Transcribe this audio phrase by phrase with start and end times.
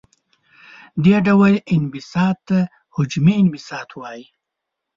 [1.03, 2.59] دې ډول انبساط ته
[2.95, 4.25] حجمي انبساط وايي.